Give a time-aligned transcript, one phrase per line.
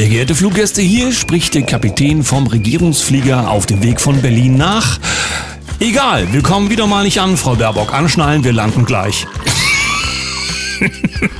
[0.00, 4.98] Sehr geehrte Fluggäste, hier spricht der Kapitän vom Regierungsflieger auf dem Weg von Berlin nach.
[5.78, 7.92] Egal, wir kommen wieder mal nicht an, Frau Baerbock.
[7.92, 9.26] Anschnallen, wir landen gleich.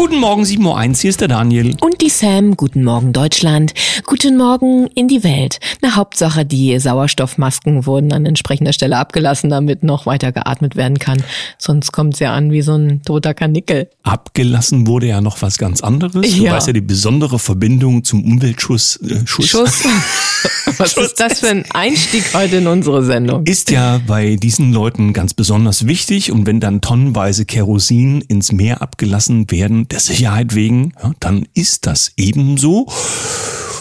[0.00, 1.76] Guten Morgen, 7.01 Uhr, hier ist der Daniel.
[1.82, 3.74] Und die Sam, guten Morgen Deutschland,
[4.06, 5.60] guten Morgen in die Welt.
[5.82, 11.22] Na Hauptsache, die Sauerstoffmasken wurden an entsprechender Stelle abgelassen, damit noch weiter geatmet werden kann.
[11.58, 13.90] Sonst kommt es ja an wie so ein toter Kanickel.
[14.02, 16.34] Abgelassen wurde ja noch was ganz anderes.
[16.34, 16.54] Du Ja.
[16.54, 18.98] weißt ja die besondere Verbindung zum Umweltschutz.
[19.02, 19.48] Äh, Schuss.
[19.48, 19.82] Schuss.
[20.80, 23.44] Was ist das für ein Einstieg heute in unsere Sendung?
[23.44, 28.80] Ist ja bei diesen Leuten ganz besonders wichtig und wenn dann tonnenweise Kerosin ins Meer
[28.80, 32.86] abgelassen werden, der Sicherheit wegen, ja, dann ist das ebenso.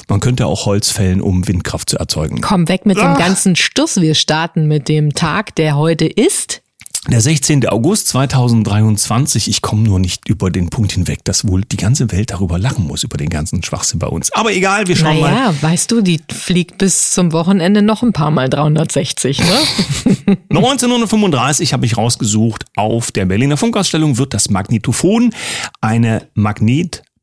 [0.09, 2.41] Man könnte auch Holz fällen, um Windkraft zu erzeugen.
[2.41, 4.02] Komm weg mit dem ganzen Stuss.
[4.02, 6.63] Wir starten mit dem Tag, der heute ist.
[7.08, 7.66] Der 16.
[7.70, 12.30] August 2023, ich komme nur nicht über den Punkt hinweg, dass wohl die ganze Welt
[12.30, 14.33] darüber lachen muss, über den ganzen Schwachsinn bei uns.
[14.33, 15.31] Aber egal, wir schauen mal.
[15.31, 20.38] Naja, weißt du, die fliegt bis zum Wochenende noch ein paar Mal 360, ne?
[20.50, 25.34] 1935 habe ich rausgesucht, auf der Berliner Funkausstellung wird das Magnetophon,
[25.80, 26.28] eine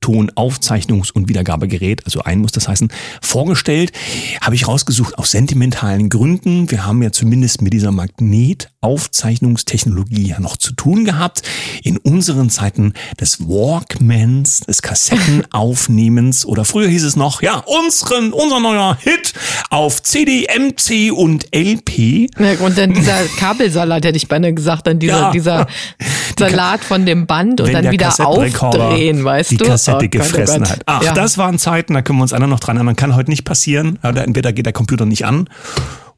[0.06, 2.88] Magnettonaufzeichnungs- und Wiedergabegerät, also ein muss das heißen,
[3.20, 3.90] vorgestellt.
[4.40, 6.70] Habe ich rausgesucht aus sentimentalen Gründen.
[6.70, 11.42] Wir haben ja zumindest mit dieser Magnetaufzeichnungstechnologie ja noch zu tun gehabt.
[11.82, 18.60] In unseren Zeiten des Walkmans, des Kassettenaufnehmens oder früher hieß es noch, ja, unseren, unser
[18.60, 19.32] neuer Hit
[19.70, 22.28] auf CD, MC und LP.
[22.38, 25.30] Ja, und dann dieser Kabelsalat, hätte ich beinahe gesagt, dann dieser, Ja.
[25.32, 25.66] dieser
[26.38, 29.64] Salat von dem Band und wenn dann der wieder aufdrehen, weißt die du?
[29.64, 30.70] Kassette Oh gefressen Gott.
[30.70, 30.82] hat.
[30.86, 31.12] Ach, Ja.
[31.12, 32.96] das waren Zeiten, da können wir uns alle noch dran erinnern.
[32.96, 33.98] Kann heute nicht passieren.
[34.02, 35.48] Entweder geht der Computer nicht an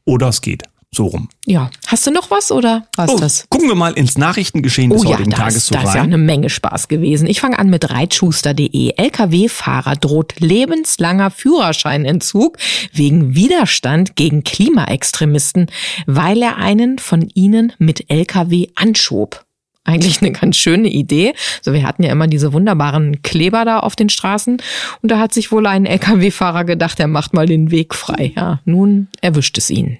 [0.05, 0.63] oder es geht.
[0.91, 1.29] So rum.
[1.45, 3.45] Ja, hast du noch was oder war's Oh, das?
[3.49, 6.01] gucken wir mal ins Nachrichtengeschehen des Oh ja, heutigen da Tages so da ist ja
[6.01, 6.07] rein.
[6.07, 7.27] eine Menge Spaß gewesen.
[7.27, 8.93] Ich fange an mit reitschuster.de.
[8.97, 12.57] Lkw-Fahrer droht lebenslanger Führerscheinentzug
[12.91, 15.67] wegen Widerstand gegen Klimaextremisten,
[16.07, 19.45] weil er einen von ihnen mit Lkw anschob.
[19.89, 21.33] Eigentlich eine ganz schöne Idee.
[21.63, 24.61] So, wir hatten ja immer diese wunderbaren Kleber da auf den Straßen
[25.01, 28.31] und da hat sich wohl ein Lkw-Fahrer gedacht, er macht mal den Weg frei.
[28.35, 29.97] Ja, nun erwischt es ihn.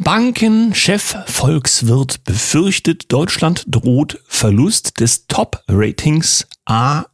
[0.00, 6.48] Bankenchef Volkswirt befürchtet, Deutschland droht Verlust des Top-Ratings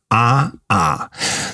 [0.08, 1.10] AAA.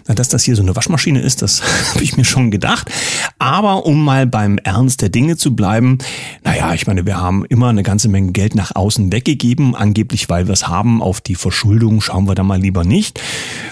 [0.08, 1.62] Na, dass das hier so eine Waschmaschine ist, das
[1.94, 2.90] habe ich mir schon gedacht.
[3.38, 5.98] Aber um mal beim Ernst der Dinge zu bleiben,
[6.44, 10.46] naja, ich meine, wir haben immer eine ganze Menge Geld nach außen weggegeben, angeblich weil
[10.46, 11.02] wir es haben.
[11.02, 13.20] Auf die Verschuldung schauen wir da mal lieber nicht.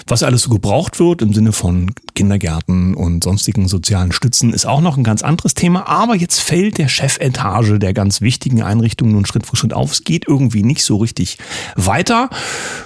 [0.07, 4.81] Was alles so gebraucht wird im Sinne von Kindergärten und sonstigen sozialen Stützen ist auch
[4.81, 5.87] noch ein ganz anderes Thema.
[5.87, 9.91] Aber jetzt fällt der Chefetage der ganz wichtigen Einrichtungen nun Schritt für Schritt auf.
[9.91, 11.37] Es geht irgendwie nicht so richtig
[11.75, 12.29] weiter.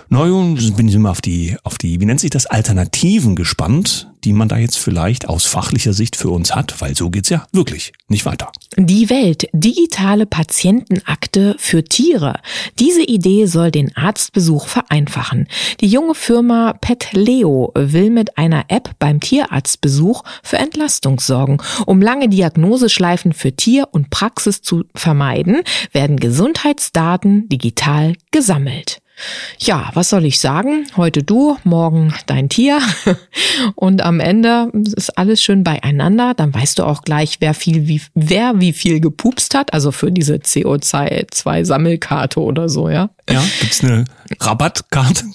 [0.10, 4.12] Na ja, bin ich immer auf die, auf die, wie nennt sich das, Alternativen gespannt,
[4.24, 7.46] die man da jetzt vielleicht aus fachlicher Sicht für uns hat, weil so geht's ja
[7.52, 8.52] wirklich nicht weiter.
[8.76, 12.40] Die Welt, digitale Patientenakte für Tiere.
[12.80, 15.48] Diese Idee soll den Arztbesuch vereinfachen.
[15.80, 21.58] Die junge Firma PetLeo will mit einer App beim Tierarztbesuch für Entlastung sorgen.
[21.86, 29.02] Um lange Diagnoseschleifen für Tier und Praxis zu vermeiden, werden Gesundheitsdaten digital gesammelt.
[29.58, 30.88] Ja, was soll ich sagen?
[30.98, 32.80] Heute du, morgen dein Tier.
[33.76, 36.34] Und am Ende ist alles schön beieinander.
[36.34, 39.74] Dann weißt du auch gleich, wer viel, wie, wer wie viel gepupst hat.
[39.74, 43.10] Also für diese CO2-Sammelkarte oder so, ja.
[43.30, 44.06] Ja, gibt's eine
[44.40, 45.26] Rabattkarte?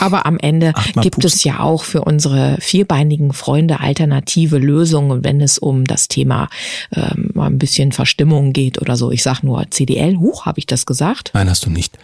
[0.00, 1.26] Aber am Ende gibt pupsen.
[1.26, 6.50] es ja auch für unsere vierbeinigen Freunde alternative Lösungen, wenn es um das Thema
[6.94, 9.10] ähm, mal ein bisschen Verstimmung geht oder so.
[9.10, 10.16] Ich sag nur CDL.
[10.16, 11.30] Huch, habe ich das gesagt?
[11.32, 11.98] Nein, hast du nicht.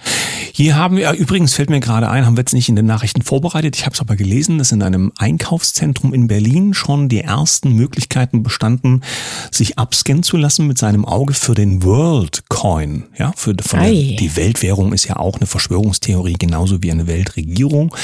[0.53, 3.23] Hier haben wir, übrigens fällt mir gerade ein, haben wir jetzt nicht in den Nachrichten
[3.23, 7.73] vorbereitet, ich habe es aber gelesen, dass in einem Einkaufszentrum in Berlin schon die ersten
[7.73, 9.03] Möglichkeiten bestanden,
[9.51, 13.05] sich abscannen zu lassen mit seinem Auge für den World Coin.
[13.19, 17.95] Ja, für von der, die Weltwährung ist ja auch eine Verschwörungstheorie, genauso wie eine Weltregierung.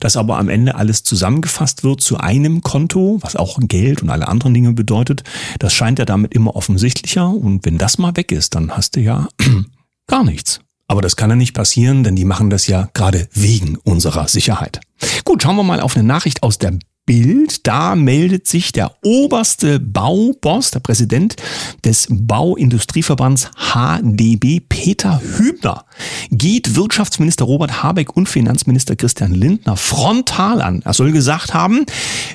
[0.00, 4.28] Dass aber am Ende alles zusammengefasst wird zu einem Konto, was auch Geld und alle
[4.28, 5.24] anderen Dinge bedeutet,
[5.58, 7.28] das scheint ja damit immer offensichtlicher.
[7.28, 9.28] Und wenn das mal weg ist, dann hast du ja
[10.06, 10.60] gar nichts.
[10.88, 14.80] Aber das kann ja nicht passieren, denn die machen das ja gerade wegen unserer Sicherheit.
[15.24, 17.66] Gut, schauen wir mal auf eine Nachricht aus der Bild.
[17.66, 21.36] Da meldet sich der oberste Bauboss, der Präsident
[21.84, 25.84] des Bauindustrieverbands HDB, Peter Hübner,
[26.30, 30.82] geht Wirtschaftsminister Robert Habeck und Finanzminister Christian Lindner frontal an.
[30.84, 31.86] Er soll gesagt haben,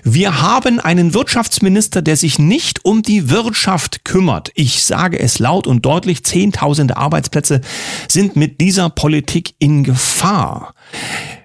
[0.03, 4.51] wir haben einen Wirtschaftsminister, der sich nicht um die Wirtschaft kümmert.
[4.56, 7.62] Ich sage es laut und deutlich, Zehntausende Arbeitsplätze
[8.07, 10.73] sind mit dieser Politik in Gefahr.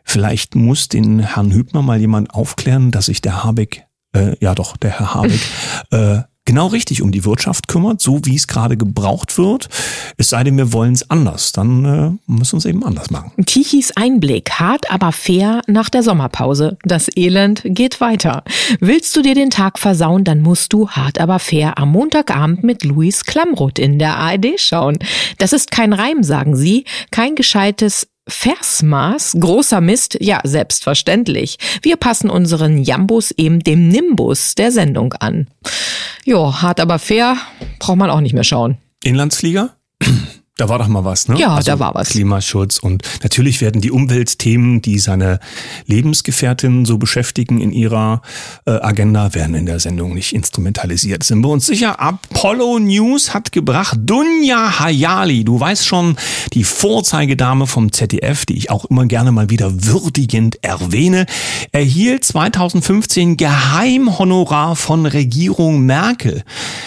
[0.04, 3.84] Vielleicht muss den Herrn Hübner mal jemand aufklären, dass sich der Habeck,
[4.14, 5.40] äh, ja doch, der Herr Habeck,
[5.90, 9.68] äh, genau richtig um die Wirtschaft kümmert, so wie es gerade gebraucht wird.
[10.16, 13.32] Es sei denn, wir wollen es anders, dann äh, müssen wir es eben anders machen.
[13.44, 16.78] Tichys Einblick, hart aber fair nach der Sommerpause.
[16.84, 18.44] Das Elend geht weiter.
[18.80, 22.84] Willst du dir den Tag versauen, dann musst du hart aber fair am Montagabend mit
[22.84, 24.98] Luis Klamroth in der ARD schauen.
[25.38, 31.58] Das ist kein Reim, sagen sie, kein gescheites Versmaß, großer Mist, ja, selbstverständlich.
[31.82, 35.46] Wir passen unseren Jambus eben dem Nimbus der Sendung an.
[36.24, 37.36] Jo, hart aber fair,
[37.78, 38.78] braucht man auch nicht mehr schauen.
[39.04, 39.75] Inlandsflieger?
[40.58, 41.38] Da war doch mal was, ne?
[41.38, 42.08] Ja, also da war was.
[42.08, 45.38] Klimaschutz und natürlich werden die Umweltthemen, die seine
[45.84, 48.22] Lebensgefährtin so beschäftigen in ihrer
[48.64, 51.24] äh, Agenda, werden in der Sendung nicht instrumentalisiert.
[51.24, 52.00] Sind wir uns sicher?
[52.00, 56.16] Apollo News hat gebracht Dunja Hayali, du weißt schon,
[56.54, 61.26] die Vorzeigedame vom ZDF, die ich auch immer gerne mal wieder würdigend erwähne,
[61.72, 66.44] erhielt 2015 Geheimhonorar von Regierung Merkel.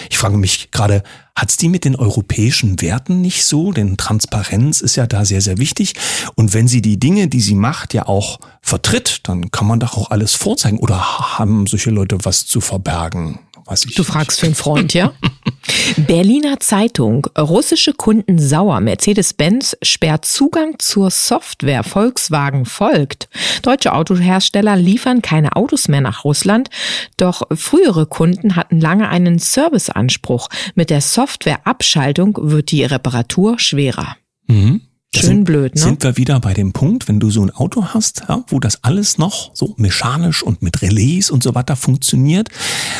[0.10, 1.04] Ich frage mich gerade,
[1.40, 3.72] Hat's die mit den europäischen Werten nicht so?
[3.72, 5.94] Denn Transparenz ist ja da sehr, sehr wichtig.
[6.36, 9.96] Und wenn sie die Dinge, die sie macht, ja auch vertritt, dann kann man doch
[9.96, 10.80] auch alles vorzeigen.
[10.80, 13.40] Oder haben solche Leute was zu verbergen?
[13.70, 15.14] Weiß ich du fragst für einen Freund, ja?
[15.98, 17.28] Berliner Zeitung.
[17.38, 18.80] Russische Kunden sauer.
[18.80, 21.84] Mercedes-Benz sperrt Zugang zur Software.
[21.84, 23.30] Volkswagen folgt.
[23.62, 26.72] Deutsche Autohersteller liefern keine Autos mehr nach Russland.
[27.18, 30.50] Doch frühere Kunden hatten lange einen Serviceanspruch.
[30.74, 34.18] Mit der Softwareabschaltung wird die Reparatur schwerer.
[34.48, 34.82] Mhm.
[35.16, 35.82] Schön sind, blöd, ne?
[35.82, 38.84] Sind wir wieder bei dem Punkt, wenn du so ein Auto hast, ja, wo das
[38.84, 42.50] alles noch so mechanisch und mit Relais und so weiter funktioniert,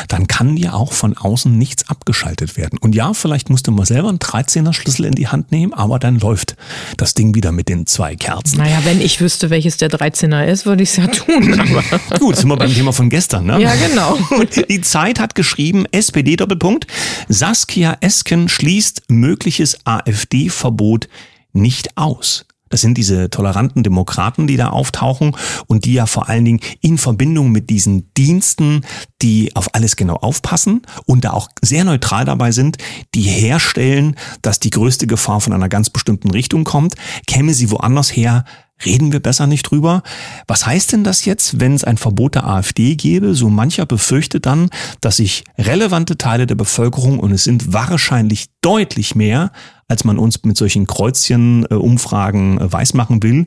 [0.08, 2.80] dann kann dir auch von außen nichts abgeschaltet werden.
[2.80, 6.00] Und ja, vielleicht musst du mal selber einen 13er Schlüssel in die Hand nehmen, aber
[6.00, 6.56] dann läuft
[6.96, 8.58] das Ding wieder mit den zwei Kerzen.
[8.58, 11.62] Naja, wenn ich wüsste, welches der 13er ist, würde ich es ja tun.
[12.18, 13.62] Gut, sind wir beim Thema von gestern, ne?
[13.62, 14.18] Ja, genau.
[14.36, 16.88] Und die Zeit hat geschrieben, SPD-Doppelpunkt,
[17.28, 21.06] Saskia Esken schließt mögliches AfD-Verbot
[21.52, 22.46] nicht aus.
[22.70, 25.36] Das sind diese toleranten Demokraten, die da auftauchen
[25.66, 28.82] und die ja vor allen Dingen in Verbindung mit diesen Diensten,
[29.22, 32.78] die auf alles genau aufpassen und da auch sehr neutral dabei sind,
[33.14, 36.94] die herstellen, dass die größte Gefahr von einer ganz bestimmten Richtung kommt.
[37.26, 38.44] Käme sie woanders her,
[38.84, 40.02] Reden wir besser nicht drüber.
[40.46, 43.34] Was heißt denn das jetzt, wenn es ein Verbot der AfD gäbe?
[43.34, 44.70] So mancher befürchtet dann,
[45.02, 49.52] dass sich relevante Teile der Bevölkerung, und es sind wahrscheinlich deutlich mehr,
[49.90, 53.46] als man uns mit solchen Kreuzchen-Umfragen äh, weismachen will,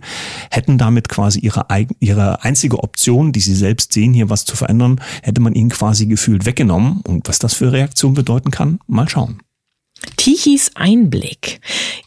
[0.52, 1.66] hätten damit quasi ihre,
[2.00, 6.06] ihre einzige Option, die sie selbst sehen, hier was zu verändern, hätte man ihnen quasi
[6.06, 7.02] gefühlt weggenommen.
[7.08, 9.40] Und was das für Reaktion bedeuten kann, mal schauen.
[10.18, 11.60] Tichys Einblick.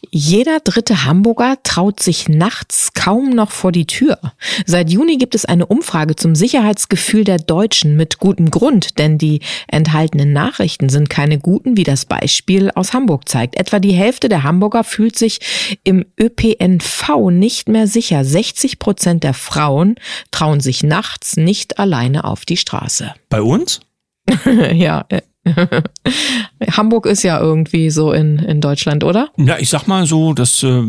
[0.09, 4.17] Jeder dritte Hamburger traut sich nachts kaum noch vor die Tür.
[4.65, 9.41] Seit Juni gibt es eine Umfrage zum Sicherheitsgefühl der Deutschen mit gutem Grund, denn die
[9.67, 13.55] enthaltenen Nachrichten sind keine guten, wie das Beispiel aus Hamburg zeigt.
[13.55, 15.39] Etwa die Hälfte der Hamburger fühlt sich
[15.83, 18.23] im ÖPNV nicht mehr sicher.
[18.23, 19.95] 60 Prozent der Frauen
[20.31, 23.13] trauen sich nachts nicht alleine auf die Straße.
[23.29, 23.81] Bei uns?
[24.73, 25.21] ja, äh,
[26.75, 29.29] Hamburg ist ja irgendwie so in, in Deutschland, oder?
[29.37, 30.81] Ja, ich sag mal so, dass äh,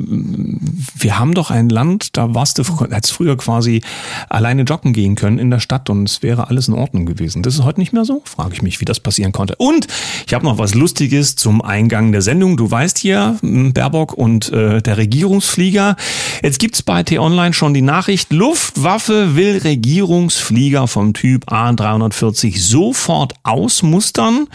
[0.98, 3.82] wir haben doch ein Land, da warst du als früher quasi
[4.28, 7.42] alleine joggen gehen können in der Stadt und es wäre alles in Ordnung gewesen.
[7.42, 8.22] Das ist heute nicht mehr so.
[8.24, 9.56] Frage ich mich, wie das passieren konnte.
[9.56, 9.86] Und
[10.26, 12.56] ich habe noch was Lustiges zum Eingang der Sendung.
[12.56, 15.96] Du weißt hier, Baerbock und äh, der Regierungsflieger.
[16.42, 24.47] Jetzt gibt's bei T-Online schon die Nachricht, Luftwaffe will Regierungsflieger vom Typ A340 sofort ausmustern.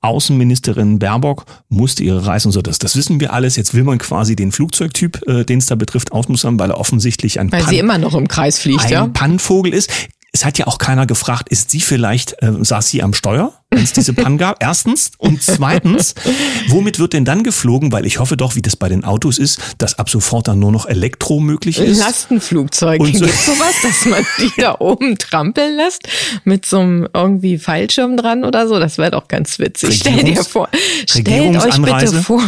[0.00, 3.56] Außenministerin Baerbock musste ihre Reise und so, das, das wissen wir alles.
[3.56, 7.40] Jetzt will man quasi den Flugzeugtyp, äh, den es da betrifft, ausmustern, weil er offensichtlich
[7.40, 9.06] ein Weil Pan sie immer noch im Kreis fliegt, ein ja?
[9.06, 9.90] Pannvogel ist.
[10.32, 13.52] Es hat ja auch keiner gefragt, ist sie vielleicht, äh, saß sie am Steuer?
[13.76, 14.62] Wenn es diese Pannen gab.
[14.62, 15.12] Erstens.
[15.18, 16.14] Und zweitens,
[16.68, 17.92] womit wird denn dann geflogen?
[17.92, 20.72] Weil ich hoffe doch, wie das bei den Autos ist, dass ab sofort dann nur
[20.72, 21.98] noch Elektro möglich ist.
[21.98, 23.00] Lastenflugzeug.
[23.00, 26.08] Und so- Gibt sowas, dass man die da oben trampeln lässt?
[26.44, 28.78] Mit so einem irgendwie Fallschirm dran oder so?
[28.80, 29.96] Das wäre doch ganz witzig.
[30.00, 30.68] Stell dir vor,
[31.08, 32.42] stellt euch bitte vor,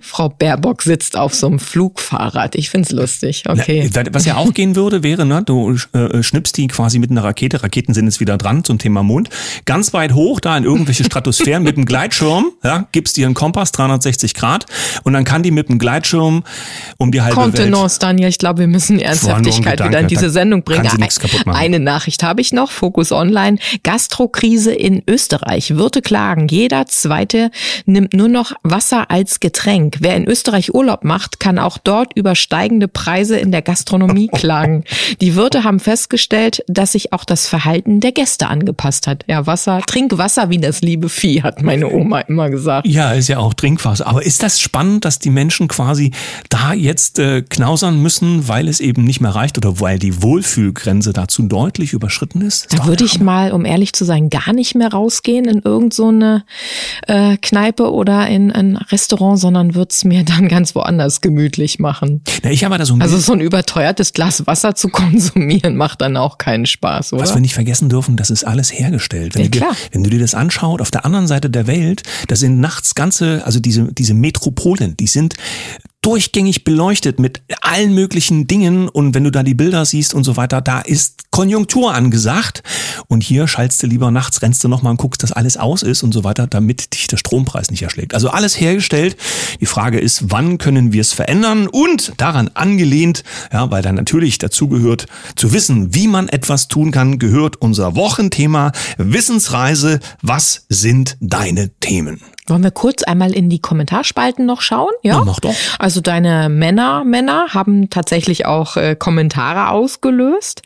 [0.00, 2.54] Frau Baerbock sitzt auf so einem Flugfahrrad.
[2.54, 3.44] Ich find's lustig.
[3.46, 3.90] Okay.
[3.94, 7.24] Na, Was ja auch gehen würde, wäre, ne, du äh, schnippst die quasi mit einer
[7.24, 9.28] Rakete, Raketen sind jetzt wieder dran zum Thema Mond,
[9.64, 13.72] ganz weit hoch, da in irgendwelche Stratosphären mit einem Gleitschirm, ja, gibst dir einen Kompass
[13.72, 14.66] 360 Grad
[15.04, 16.44] und dann kann die mit einem Gleitschirm
[16.98, 18.02] um die halbe Contenance, Welt.
[18.02, 20.88] Daniel, ich glaube, wir müssen Ernsthaftigkeit Gedanke, wieder in diese Sendung bringen.
[21.46, 23.58] Eine Nachricht habe ich noch, Fokus Online.
[23.82, 25.76] Gastrokrise in Österreich.
[25.76, 27.50] Würde klagen, jeder Zweite
[27.86, 29.98] nimmt nur noch Wasser als Getränk.
[30.00, 34.84] Wer in Österreich Urlaub macht, kann auch dort über steigende Preise in der Gastronomie klagen.
[35.20, 39.24] Die Wirte haben festgestellt, dass sich auch das Verhalten der Gäste angepasst hat.
[39.26, 40.18] Ja, Wasser, trink
[40.50, 42.86] Wasser wie das liebe Vieh, hat meine Oma immer gesagt.
[42.86, 44.06] Ja, ist ja auch Trinkwasser.
[44.06, 46.12] Aber ist das spannend, dass die Menschen quasi
[46.48, 51.12] da jetzt äh, knausern müssen, weil es eben nicht mehr reicht oder weil die Wohlfühlgrenze
[51.12, 52.66] dazu deutlich überschritten ist?
[52.66, 55.94] ist Da würde ich mal, um ehrlich zu sein, gar nicht mehr rausgehen in irgend
[55.94, 56.44] so eine
[57.06, 62.22] äh, Kneipe oder in ein Restaurant, sondern würde es mir dann ganz woanders gemütlich machen.
[62.42, 66.00] Na, ich habe da so ein Also so ein überteuertes Glas Wasser zu konsumieren, macht
[66.00, 67.22] dann auch keinen Spaß, oder?
[67.22, 69.34] was wir nicht vergessen dürfen, das ist alles hergestellt.
[69.34, 72.02] Wenn, Ja, du dir, wenn du dir das anschaut, auf der anderen Seite der Welt,
[72.28, 75.34] da sind nachts ganze, also diese, diese Metropolen, die sind
[76.02, 80.36] durchgängig beleuchtet mit allen möglichen Dingen und wenn du da die Bilder siehst und so
[80.36, 82.62] weiter, da ist Konjunktur angesagt
[83.06, 86.02] und hier schaltst du lieber nachts, rennst du nochmal und guckst, dass alles aus ist
[86.02, 88.14] und so weiter, damit dich der Strompreis nicht erschlägt.
[88.14, 89.16] Also alles hergestellt.
[89.60, 94.38] Die Frage ist, wann können wir es verändern und daran angelehnt, ja, weil da natürlich
[94.38, 100.00] dazu gehört, zu wissen, wie man etwas tun kann, gehört unser Wochenthema Wissensreise.
[100.22, 102.20] Was sind deine Themen?
[102.46, 104.92] Wollen wir kurz einmal in die Kommentarspalten noch schauen?
[105.02, 105.54] Ja, Ja, mach doch.
[105.78, 110.62] Also deine Männer, Männer haben tatsächlich auch äh, Kommentare ausgelöst.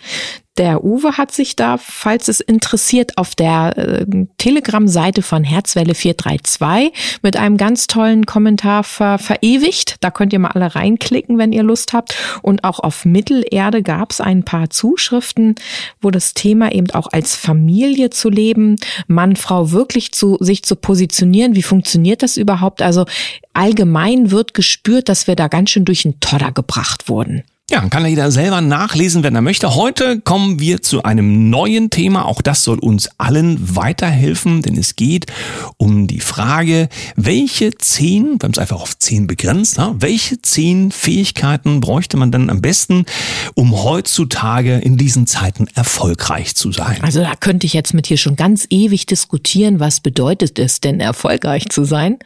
[0.57, 4.07] Der Uwe hat sich da, falls es interessiert, auf der äh,
[4.39, 9.97] Telegram-Seite von Herzwelle 432 mit einem ganz tollen Kommentar ver verewigt.
[9.99, 12.15] Da könnt ihr mal alle reinklicken, wenn ihr Lust habt.
[12.43, 15.57] Und auch auf Mittelerde gab es ein paar Zuschriften,
[16.01, 18.77] wo das Thema eben auch als Familie zu leben,
[19.09, 21.57] Mann, Frau wirklich zu sich zu positionieren.
[21.57, 22.81] Wie funktioniert das überhaupt?
[22.81, 23.07] Also
[23.55, 27.43] allgemein wird gespürt, dass wir da ganz schön durch den Todder gebracht wurden.
[27.71, 29.75] Ja, kann jeder selber nachlesen, wenn er möchte.
[29.75, 32.27] Heute kommen wir zu einem neuen Thema.
[32.27, 35.33] Auch das soll uns allen weiterhelfen, denn es geht
[35.79, 40.91] um die Frage, welche zehn, wir haben es einfach auf zehn begrenzt, ja, welche zehn
[40.91, 43.07] Fähigkeiten bräuchte man dann am besten,
[43.55, 46.99] um heutzutage in diesen Zeiten erfolgreich zu sein?
[47.01, 51.01] Also da könnte ich jetzt mit dir schon ganz ewig diskutieren, was bedeutet es denn
[51.01, 52.19] erfolgreich zu sein?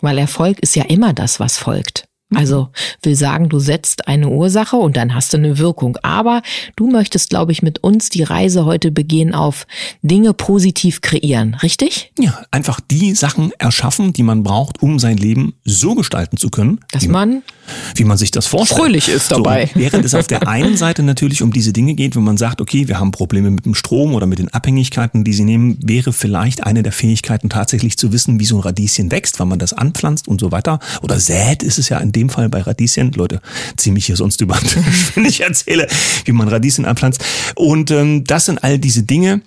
[0.00, 2.09] Weil Erfolg ist ja immer das, was folgt.
[2.34, 2.68] Also
[3.02, 5.96] will sagen, du setzt eine Ursache und dann hast du eine Wirkung.
[6.02, 6.42] Aber
[6.76, 9.66] du möchtest, glaube ich, mit uns die Reise heute begehen auf
[10.02, 12.12] Dinge positiv kreieren, richtig?
[12.18, 16.80] Ja, einfach die Sachen erschaffen, die man braucht, um sein Leben so gestalten zu können,
[16.92, 17.42] Dass wie, man
[17.94, 18.80] wie man sich das vorstellt.
[18.80, 19.66] fröhlich ist dabei.
[19.66, 22.60] So, während es auf der einen Seite natürlich um diese Dinge geht, wenn man sagt,
[22.60, 26.12] okay, wir haben Probleme mit dem Strom oder mit den Abhängigkeiten, die sie nehmen, wäre
[26.12, 29.72] vielleicht eine der Fähigkeiten tatsächlich zu wissen, wie so ein Radieschen wächst, wann man das
[29.72, 30.78] anpflanzt und so weiter.
[31.02, 33.12] Oder sät ist es ja in dem Fall bei Radieschen.
[33.12, 33.40] Leute,
[33.76, 35.86] zieh mich hier sonst über den Tisch, wenn ich erzähle,
[36.24, 37.24] wie man Radieschen anpflanzt.
[37.54, 39.40] Und ähm, das sind all diese Dinge,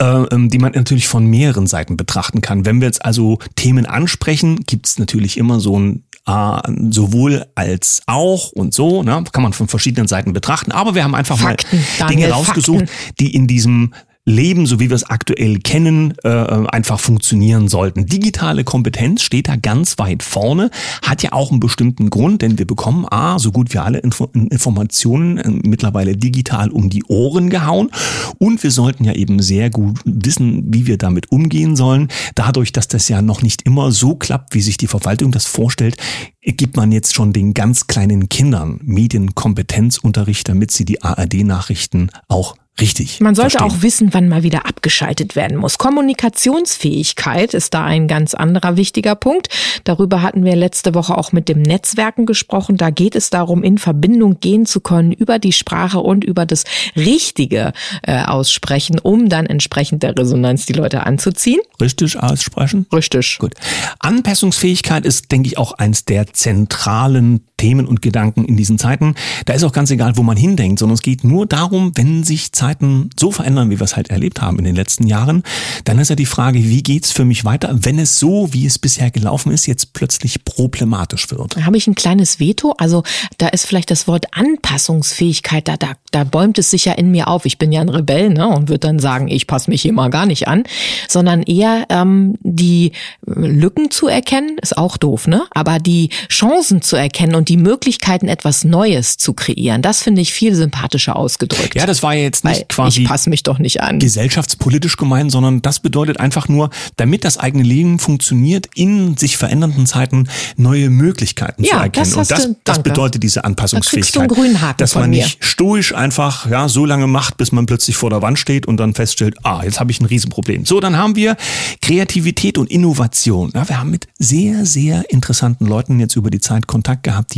[0.00, 2.64] äh, ähm, die man natürlich von mehreren Seiten betrachten kann.
[2.64, 6.60] Wenn wir jetzt also Themen ansprechen, gibt's natürlich immer so ein äh,
[6.90, 9.24] sowohl als auch und so, ne?
[9.32, 10.72] kann man von verschiedenen Seiten betrachten.
[10.72, 13.14] Aber wir haben einfach Fakten, mal Daniel, Dinge rausgesucht, Fakten.
[13.18, 13.94] die in diesem
[14.28, 18.04] Leben, so wie wir es aktuell kennen, äh, einfach funktionieren sollten.
[18.04, 20.70] Digitale Kompetenz steht da ganz weit vorne,
[21.02, 24.28] hat ja auch einen bestimmten Grund, denn wir bekommen A, so gut wie alle Info
[24.34, 27.90] Informationen äh, mittlerweile digital um die Ohren gehauen
[28.38, 32.08] und wir sollten ja eben sehr gut wissen, wie wir damit umgehen sollen.
[32.34, 35.96] Dadurch, dass das ja noch nicht immer so klappt, wie sich die Verwaltung das vorstellt,
[36.42, 43.20] gibt man jetzt schon den ganz kleinen Kindern Medienkompetenzunterricht, damit sie die ARD-Nachrichten auch richtig
[43.20, 43.78] Man sollte verstehen.
[43.78, 45.78] auch wissen, wann mal wieder abgeschaltet werden muss.
[45.78, 49.48] Kommunikationsfähigkeit ist da ein ganz anderer wichtiger Punkt.
[49.84, 52.76] Darüber hatten wir letzte Woche auch mit dem Netzwerken gesprochen.
[52.76, 56.64] Da geht es darum, in Verbindung gehen zu können über die Sprache und über das
[56.96, 61.60] richtige äh, Aussprechen, um dann entsprechend der Resonanz die Leute anzuziehen.
[61.80, 62.86] richtig aussprechen.
[62.92, 63.38] Richtig.
[63.38, 63.54] Gut.
[64.00, 69.14] Anpassungsfähigkeit ist, denke ich, auch eins der zentralen Themen und Gedanken in diesen Zeiten.
[69.44, 72.52] Da ist auch ganz egal, wo man hindenkt, sondern es geht nur darum, wenn sich
[72.52, 75.42] Zeiten so verändern, wie wir es halt erlebt haben in den letzten Jahren,
[75.84, 78.78] dann ist ja die Frage, wie geht's für mich weiter, wenn es so, wie es
[78.78, 81.56] bisher gelaufen ist, jetzt plötzlich problematisch wird.
[81.56, 82.74] Da habe ich ein kleines Veto.
[82.78, 83.02] Also
[83.38, 87.28] da ist vielleicht das Wort Anpassungsfähigkeit, da, da, da bäumt es sich ja in mir
[87.28, 87.44] auf.
[87.44, 90.10] Ich bin ja ein Rebell ne, und würde dann sagen, ich passe mich hier mal
[90.10, 90.62] gar nicht an,
[91.08, 92.92] sondern eher ähm, die
[93.26, 95.44] Lücken zu erkennen, ist auch doof, ne?
[95.50, 99.80] Aber die Chancen zu erkennen und und die Möglichkeiten, etwas Neues zu kreieren.
[99.82, 101.74] Das finde ich viel sympathischer ausgedrückt.
[101.74, 103.98] Ja, das war ja jetzt nicht Weil quasi ich passe mich doch nicht an.
[103.98, 109.86] gesellschaftspolitisch gemeint, sondern das bedeutet einfach nur, damit das eigene Leben funktioniert, in sich verändernden
[109.86, 112.10] Zeiten neue Möglichkeiten zu Ja, erkennen.
[112.10, 114.30] das Und das, du- das bedeutet diese Anpassungsfähigkeit.
[114.30, 118.20] Da dass man nicht stoisch einfach ja so lange macht, bis man plötzlich vor der
[118.22, 120.64] Wand steht und dann feststellt, ah, jetzt habe ich ein Riesenproblem.
[120.66, 121.36] So, dann haben wir
[121.80, 123.50] Kreativität und Innovation.
[123.54, 127.37] Ja, wir haben mit sehr, sehr interessanten Leuten jetzt über die Zeit Kontakt gehabt, die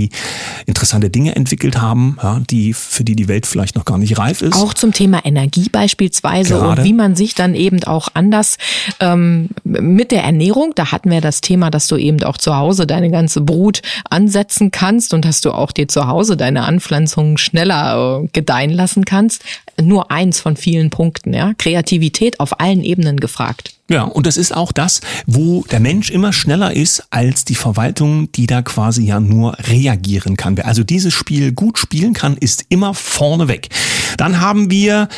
[0.67, 4.41] interessante Dinge entwickelt haben, ja, die für die die Welt vielleicht noch gar nicht reif
[4.41, 4.55] ist.
[4.55, 6.83] Auch zum Thema Energie beispielsweise Gerade.
[6.83, 8.57] und wie man sich dann eben auch anders
[9.01, 12.87] ähm, mit der Ernährung, da hatten wir das Thema, dass du eben auch zu Hause
[12.87, 18.23] deine ganze Brut ansetzen kannst und dass du auch dir zu Hause deine Anpflanzungen schneller
[18.23, 19.45] äh, gedeihen lassen kannst.
[19.81, 21.53] Nur eins von vielen Punkten, ja.
[21.59, 23.75] Kreativität auf allen Ebenen gefragt.
[23.91, 28.31] Ja, und das ist auch das, wo der Mensch immer schneller ist als die Verwaltung,
[28.31, 30.57] die da quasi ja nur reagieren kann.
[30.57, 33.69] Wer also dieses Spiel gut spielen kann, ist immer vorne weg.
[34.17, 35.09] Dann haben wir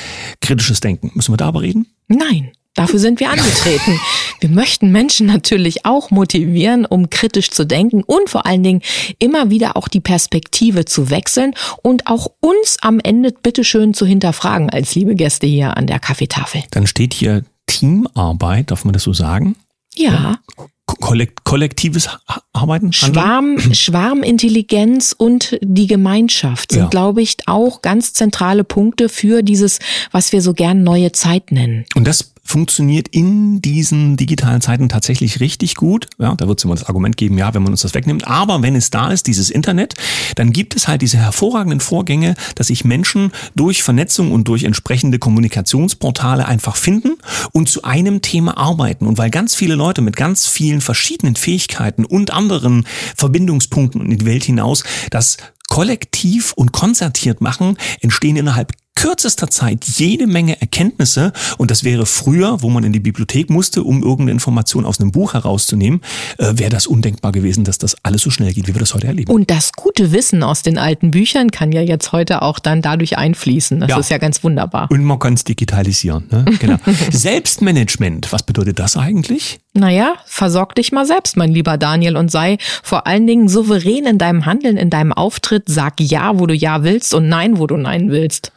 [0.41, 1.11] kritisches Denken.
[1.15, 1.87] Müssen wir darüber reden?
[2.09, 2.53] Nein.
[2.75, 4.01] Dafür sind wir angetreten.
[4.41, 8.81] Wir möchten Menschen natürlich auch motivieren, um kritisch zu denken und vor allen Dingen
[9.19, 14.71] immer wieder auch die Perspektive zu wechseln und auch uns am Ende bitteschön zu hinterfragen
[14.71, 16.63] als liebe Gäste hier an der Kaffeetafel.
[16.71, 19.57] Dann steht hier Teamarbeit, darf man das so sagen?
[19.95, 20.69] Ja, Ko-
[21.01, 22.09] Kollekt kollektives
[22.53, 22.93] Arbeiten?
[22.93, 26.89] Schwarm, Schwarmintelligenz und die Gemeinschaft sind, Ja.
[26.89, 29.79] glaube ich, auch ganz zentrale Punkte für dieses,
[30.11, 31.85] was wir so gern neue Zeit nennen.
[31.95, 36.09] Und das funktioniert in diesen digitalen Zeiten tatsächlich richtig gut.
[36.19, 38.27] Ja, da wird es immer das Argument geben, ja, wenn man uns das wegnimmt.
[38.27, 39.95] Aber wenn es da ist, dieses Internet,
[40.35, 45.19] dann gibt es halt diese hervorragenden Vorgänge, dass sich Menschen durch Vernetzung und durch entsprechende
[45.19, 47.15] Kommunikationsportale einfach finden
[47.53, 49.07] und zu einem Thema arbeiten.
[49.07, 54.27] Und weil ganz viele Leute mit ganz vielen verschiedenen Fähigkeiten und anderen Verbindungspunkten in die
[54.27, 55.37] Welt hinaus das
[55.69, 62.63] kollektiv und konzertiert machen, entstehen innerhalb kürzester Zeit jede Menge Erkenntnisse und das wäre früher,
[62.63, 66.01] wo man in die Bibliothek musste, um irgendeine Information aus einem Buch herauszunehmen,
[66.39, 69.07] äh, wäre das undenkbar gewesen, dass das alles so schnell geht, wie wir das heute
[69.09, 69.33] erleben.
[69.33, 73.19] Und das gute Wissen aus den alten Büchern kann ja jetzt heute auch dann dadurch
[73.19, 73.81] einfließen.
[73.81, 73.99] Das Ja.
[73.99, 74.89] ist ja ganz wunderbar.
[74.91, 76.25] Und man kann es digitalisieren.
[76.31, 76.45] Ne?
[76.61, 76.77] Genau.
[77.11, 79.61] Selbstmanagement, was bedeutet das eigentlich?
[79.75, 84.19] Naja, versorg dich mal selbst, mein lieber Daniel, und sei vor allen Dingen souverän in
[84.19, 85.65] deinem Handeln, in deinem Auftritt.
[85.67, 88.53] Sag Ja, wo du Ja willst und Nein, wo du Nein willst.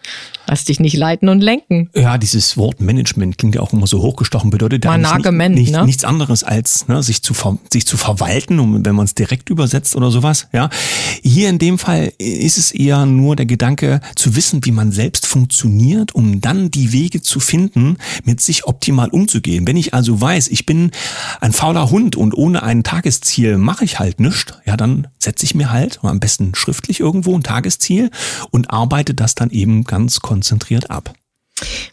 [0.48, 1.90] Lass dich nicht leiten und lenken.
[1.96, 5.86] Ja, dieses Wort Management klingt ja auch immer so hochgestochen, bedeutet ja nicht, nicht, ne?
[5.86, 9.50] nichts anderes als ne, sich, zu ver, sich zu verwalten, um, wenn man es direkt
[9.50, 10.48] übersetzt oder sowas.
[10.54, 10.70] Ja,
[11.24, 15.26] Hier in dem Fall ist es eher nur der Gedanke zu wissen, wie man selbst
[15.26, 19.66] funktioniert, um dann die Wege zu finden, mit sich optimal umzugehen.
[19.68, 20.92] Wenn ich also weiß, ich bin
[21.42, 25.56] ein fauler Hund und ohne ein Tagesziel mache ich halt nichts, ja, dann setze ich
[25.56, 28.12] mir halt, am besten schriftlich irgendwo ein Tagesziel
[28.52, 30.35] und arbeite das dann eben ganz konzentriert
[30.90, 31.14] ab.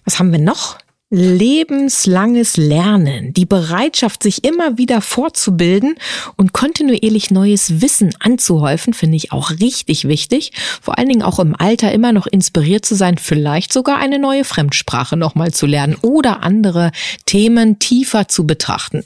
[0.04, 0.78] Was haben wir noch?
[1.14, 5.96] Lebenslanges Lernen, die Bereitschaft, sich immer wieder fortzubilden
[6.36, 10.52] und kontinuierlich neues Wissen anzuhäufen, finde ich auch richtig wichtig.
[10.80, 14.44] Vor allen Dingen auch im Alter immer noch inspiriert zu sein, vielleicht sogar eine neue
[14.44, 16.92] Fremdsprache nochmal zu lernen oder andere
[17.26, 19.04] Themen tiefer zu betrachten.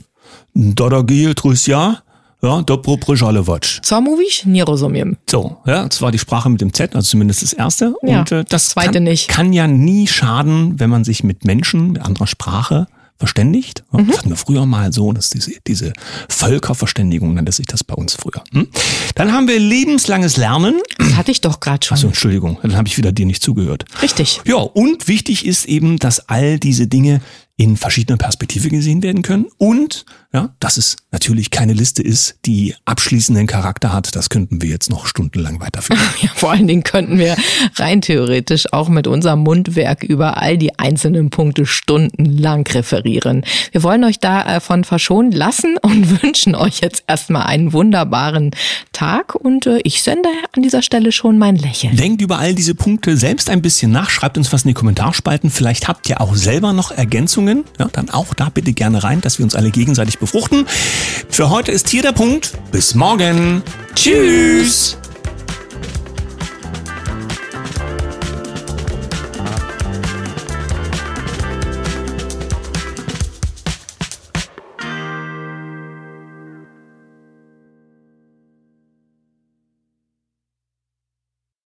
[0.55, 2.03] Dodagil Trusja,
[2.43, 3.81] ja, dobro Prejalevac.
[3.83, 4.45] Co mówisz?
[4.47, 5.17] Nie rozumiem.
[5.31, 7.95] So, ja, das war die Sprache mit dem Z, also zumindest das erste.
[8.03, 9.29] Ja, Und äh, das zweite kann, nicht.
[9.29, 12.87] kann ja nie schaden, wenn man sich mit Menschen mit anderer Sprache
[13.19, 13.83] verständigt.
[13.93, 14.09] Mhm.
[14.09, 15.93] Das hatten wir früher mal so, dass diese, diese
[16.29, 18.45] Völkerverständigung nannte sich das bei uns früher.
[18.53, 18.69] Hm?
[19.15, 20.81] Dann haben wir lebenslanges Lernen.
[20.99, 21.97] Das hatte ich doch gerade schon.
[21.97, 23.87] Achso, Entschuldigung, dann habe ich wieder dir nicht zugehört.
[24.03, 24.43] Richtig.
[24.45, 27.23] Ja, und wichtig ist eben, dass all diese Dinge
[27.59, 30.05] in verschiedener Perspektive gesehen werden können und
[30.37, 34.15] ja, dass es natürlich keine Liste ist, die abschließenden Charakter hat.
[34.15, 36.03] Das könnten wir jetzt noch stundenlang weiterführen.
[36.21, 37.37] Ja, vor allen Dingen könnten wir
[37.77, 43.45] rein theoretisch auch mit unserem Mundwerk über all die einzelnen Punkte stundenlang referieren.
[43.73, 48.51] Wir wollen euch davon verschonen lassen und wünschen euch jetzt erstmal einen wunderbaren
[48.97, 51.97] Tag und äh, ich sende an dieser Stelle schon mein Lächeln.
[51.97, 55.51] Denkt über all diese Punkte selbst ein bisschen nach, schreibt uns was in die Kommentarspalten.
[55.51, 57.65] Vielleicht habt ihr auch selber noch Ergänzungen.
[57.79, 60.67] Ja, dann auch da bitte gerne rein, dass wir uns alle gegenseitig befruchten.
[61.29, 62.53] Für heute ist hier der Punkt.
[62.73, 63.63] Bis morgen.
[63.95, 64.97] Tschüss.